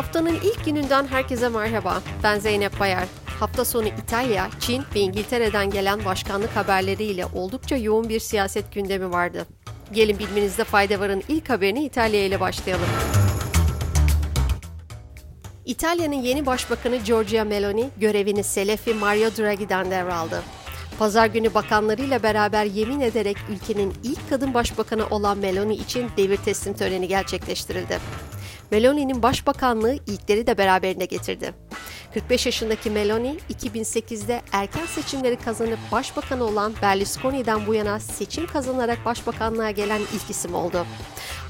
[0.00, 2.02] Haftanın ilk gününden herkese merhaba.
[2.22, 3.08] Ben Zeynep Bayar.
[3.40, 9.46] Hafta sonu İtalya, Çin ve İngiltere'den gelen başkanlık haberleriyle oldukça yoğun bir siyaset gündemi vardı.
[9.92, 12.86] Gelin bilmenizde fayda varın ilk haberini İtalya ile başlayalım.
[15.64, 20.42] İtalya'nın yeni başbakanı Giorgia Meloni görevini Selefi Mario Draghi'den devraldı.
[20.98, 26.74] Pazar günü bakanlarıyla beraber yemin ederek ülkenin ilk kadın başbakanı olan Meloni için devir teslim
[26.74, 27.98] töreni gerçekleştirildi.
[28.70, 31.54] Meloni'nin başbakanlığı ilkleri de beraberinde getirdi.
[32.14, 39.70] 45 yaşındaki Meloni 2008'de erken seçimleri kazanıp başbakan olan Berlusconi'den bu yana seçim kazanarak başbakanlığa
[39.70, 40.86] gelen ilk isim oldu.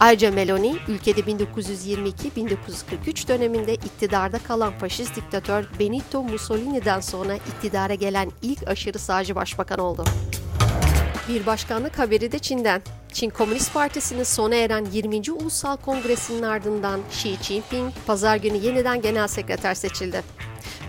[0.00, 8.68] Ayrıca Meloni ülkede 1922-1943 döneminde iktidarda kalan faşist diktatör Benito Mussolini'den sonra iktidara gelen ilk
[8.68, 10.04] aşırı sağcı başbakan oldu.
[11.28, 12.82] Bir başkanlık haberi de Çin'den.
[13.12, 15.32] Çin Komünist Partisi'nin sona eren 20.
[15.32, 20.22] Ulusal Kongresi'nin ardından Xi Jinping pazar günü yeniden genel sekreter seçildi.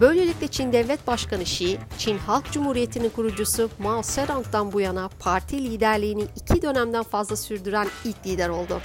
[0.00, 6.24] Böylelikle Çin Devlet Başkanı Xi, Çin Halk Cumhuriyeti'nin kurucusu Mao Zedong'dan bu yana parti liderliğini
[6.36, 8.80] iki dönemden fazla sürdüren ilk lider oldu.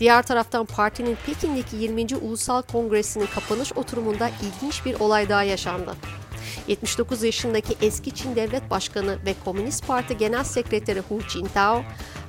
[0.00, 2.06] Diğer taraftan partinin Pekin'deki 20.
[2.16, 5.94] Ulusal Kongresi'nin kapanış oturumunda ilginç bir olay daha yaşandı.
[6.68, 11.82] 79 yaşındaki eski Çin Devlet Başkanı ve Komünist Parti Genel Sekreteri Hu Jintao,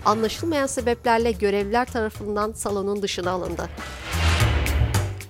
[0.06, 3.70] anlaşılmayan sebeplerle görevliler tarafından salonun dışına alındı.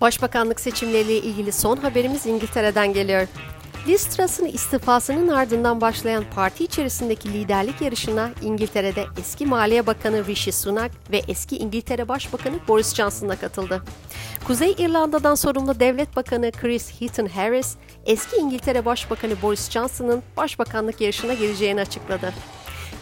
[0.02, 3.28] Başbakanlık seçimleriyle ilgili son haberimiz İngiltere'den geliyor.
[3.88, 10.92] Liz Truss'ın istifasının ardından başlayan parti içerisindeki liderlik yarışına İngiltere'de eski Maliye Bakanı Rishi Sunak
[11.12, 13.82] ve eski İngiltere Başbakanı Boris Johnson da katıldı.
[14.48, 21.34] Kuzey İrlanda'dan sorumlu Devlet Bakanı Chris Heaton Harris, eski İngiltere Başbakanı Boris Johnson'ın başbakanlık yarışına
[21.34, 22.34] gireceğini açıkladı.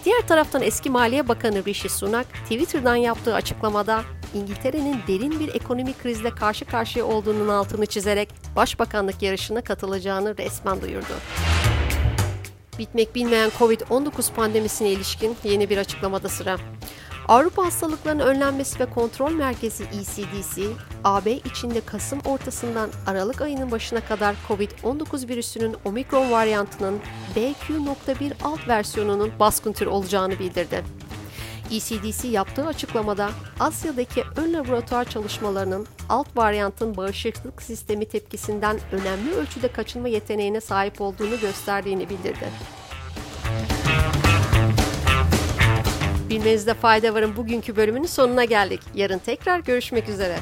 [0.06, 6.30] Diğer taraftan eski Maliye Bakanı Rishi Sunak, Twitter'dan yaptığı açıklamada İngiltere'nin derin bir ekonomik krizle
[6.30, 11.14] karşı karşıya olduğunun altını çizerek başbakanlık yarışına katılacağını resmen duyurdu.
[12.80, 16.58] Bitmek bilmeyen Covid-19 pandemisine ilişkin yeni bir açıklamada sıra.
[17.28, 20.64] Avrupa Hastalıklarının Önlenmesi ve Kontrol Merkezi ECDC,
[21.04, 27.00] AB içinde Kasım ortasından Aralık ayının başına kadar COVID-19 virüsünün omikron varyantının
[27.36, 30.84] BQ.1 alt versiyonunun baskın tür olacağını bildirdi.
[31.72, 40.08] ECDC yaptığı açıklamada Asya'daki ön laboratuvar çalışmalarının alt varyantın bağışıklık sistemi tepkisinden önemli ölçüde kaçınma
[40.08, 42.50] yeteneğine sahip olduğunu gösterdiğini bildirdi.
[46.30, 48.82] Bilmenizde fayda varın bugünkü bölümünün sonuna geldik.
[48.96, 50.40] Yarın tekrar görüşmek üzere.